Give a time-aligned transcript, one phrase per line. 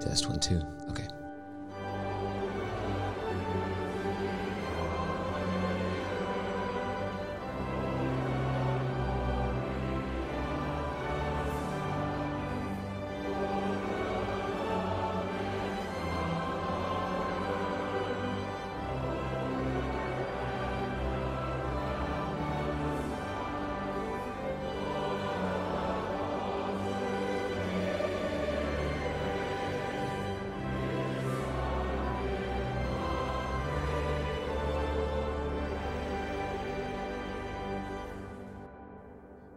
[0.00, 0.60] Test one, two.
[0.90, 1.06] Okay.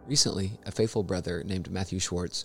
[0.06, 2.44] Recently, a faithful brother named Matthew Schwartz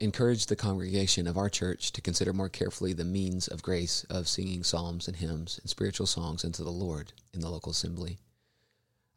[0.00, 4.26] encouraged the congregation of our church to consider more carefully the means of grace of
[4.26, 8.18] singing psalms and hymns and spiritual songs unto the Lord in the local assembly.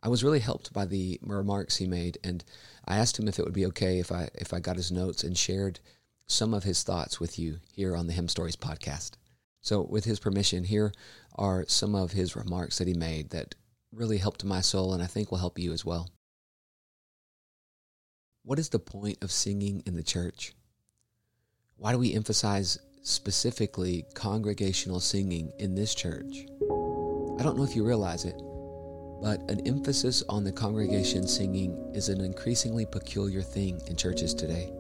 [0.04, 2.44] I was really helped by the remarks he made, and
[2.86, 5.24] I asked him if it would be okay if I if I got his notes
[5.24, 5.80] and shared
[6.28, 9.14] some of his thoughts with you here on the Hymn Stories podcast.
[9.62, 10.94] So, with his permission, here
[11.36, 13.56] are some of his remarks that he made that
[13.92, 16.10] really helped my soul, and I think will help you as well.
[18.44, 20.54] What is the point of singing in the church?
[21.76, 26.46] Why do we emphasize specifically congregational singing in this church?
[27.38, 28.36] I don't know if you realize it,
[29.22, 34.72] but an emphasis on the congregation singing is an increasingly peculiar thing in churches today.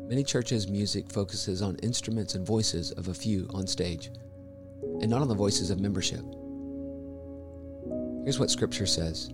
[0.00, 4.10] Many churches' music focuses on instruments and voices of a few on stage,
[5.00, 6.24] and not on the voices of membership.
[8.24, 9.30] Here's what Scripture says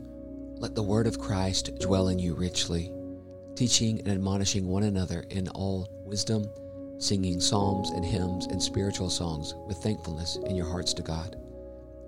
[0.59, 2.93] Let the word of Christ dwell in you richly
[3.59, 6.48] teaching and admonishing one another in all wisdom,
[6.98, 11.37] singing psalms and hymns and spiritual songs with thankfulness in your hearts to God.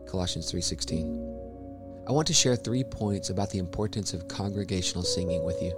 [0.07, 2.07] Colossians 3:16.
[2.07, 5.73] I want to share 3 points about the importance of congregational singing with you.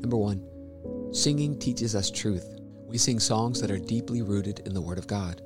[0.00, 2.54] Number 1, singing teaches us truth.
[2.86, 5.42] We sing songs that are deeply rooted in the word of God.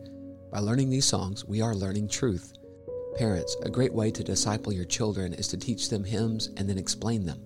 [0.51, 2.53] By learning these songs, we are learning truth.
[3.16, 6.77] Parents, a great way to disciple your children is to teach them hymns and then
[6.77, 7.41] explain them.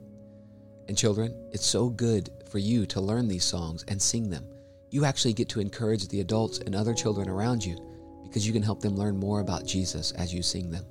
[0.88, 4.46] And children, it's so good for you to learn these songs and sing them.
[4.90, 7.78] You actually get to encourage the adults and other children around you
[8.24, 10.84] because you can help them learn more about Jesus as you sing them.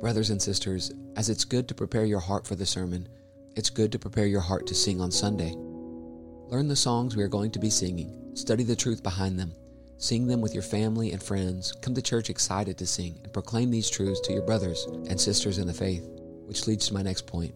[0.00, 3.08] Brothers and sisters, as it's good to prepare your heart for the sermon,
[3.54, 5.54] it's good to prepare your heart to sing on Sunday.
[6.48, 9.54] Learn the songs we are going to be singing, study the truth behind them,
[9.98, 13.70] sing them with your family and friends, come to church excited to sing, and proclaim
[13.70, 16.04] these truths to your brothers and sisters in the faith,
[16.46, 17.54] which leads to my next point.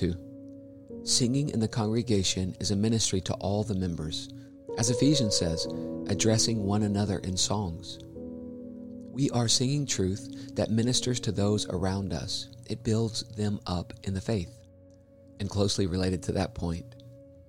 [0.00, 1.02] 2.
[1.04, 4.30] Singing in the congregation is a ministry to all the members,
[4.78, 5.66] as Ephesians says,
[6.08, 7.98] addressing one another in songs.
[9.12, 12.48] We are singing truth that ministers to those around us.
[12.70, 14.50] It builds them up in the faith.
[15.38, 16.94] And closely related to that point,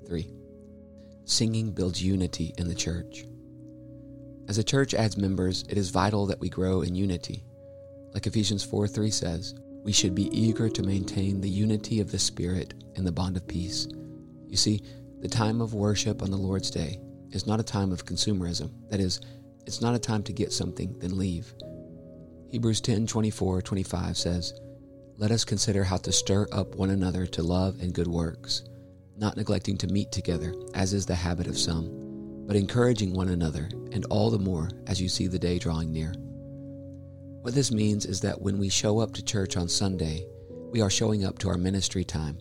[0.06, 0.30] 3.
[1.24, 3.26] Singing builds unity in the church.
[4.50, 7.46] As a church adds members, it is vital that we grow in unity.
[8.14, 12.20] Like Ephesians 4 3 says, we should be eager to maintain the unity of the
[12.20, 13.88] Spirit in the bond of peace.
[14.48, 14.84] You see,
[15.22, 17.00] the time of worship on the Lord's Day
[17.32, 18.72] is not a time of consumerism.
[18.90, 19.22] That is,
[19.66, 21.54] it's not a time to get something, then leave.
[22.50, 24.54] Hebrews 10 24 25 says,
[25.18, 28.64] Let us consider how to stir up one another to love and good works,
[29.18, 33.70] not neglecting to meet together, as is the habit of some, but encouraging one another,
[33.94, 36.14] and all the more as you see the day drawing near.
[37.42, 40.28] What this means is that when we show up to church on Sunday,
[40.70, 42.38] we are showing up to our ministry time.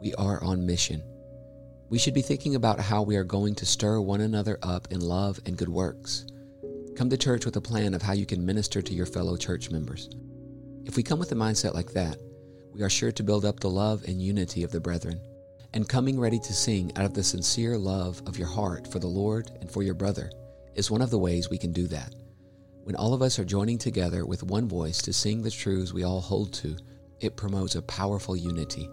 [0.00, 1.02] We are on mission.
[1.88, 5.00] We should be thinking about how we are going to stir one another up in
[5.00, 6.26] love and good works.
[6.94, 9.72] Come to church with a plan of how you can minister to your fellow church
[9.72, 10.08] members.
[10.84, 12.16] If we come with a mindset like that,
[12.72, 15.20] we are sure to build up the love and unity of the brethren.
[15.72, 19.08] And coming ready to sing out of the sincere love of your heart for the
[19.08, 20.30] Lord and for your brother
[20.76, 22.14] is one of the ways we can do that.
[22.84, 26.02] When all of us are joining together with one voice to sing the truths we
[26.02, 26.76] all hold to,
[27.20, 28.88] it promotes a powerful unity.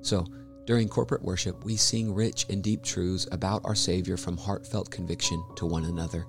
[0.00, 0.24] So,
[0.64, 5.44] during corporate worship, we sing rich and deep truths about our Savior from heartfelt conviction
[5.56, 6.26] to one another.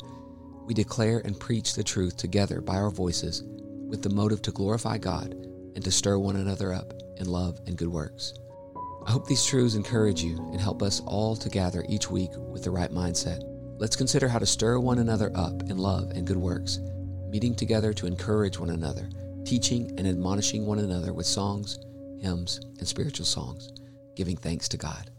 [0.66, 3.44] We declare and preach the truth together by our voices
[3.88, 5.32] with the motive to glorify God
[5.76, 8.34] and to stir one another up in love and good works.
[9.06, 12.64] I hope these truths encourage you and help us all to gather each week with
[12.64, 13.40] the right mindset.
[13.80, 16.80] Let's consider how to stir one another up in love and good works
[17.38, 19.08] meeting together to encourage one another,
[19.46, 21.78] teaching and admonishing one another with songs,
[22.20, 23.70] hymns, and spiritual songs,
[24.16, 25.12] giving thanks to God.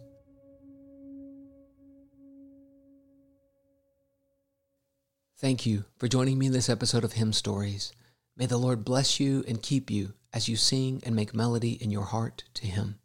[5.39, 7.93] Thank you for joining me in this episode of Hymn Stories.
[8.37, 11.93] May the Lord bless you and keep you as you sing and make melody in
[11.93, 12.99] your heart to Him.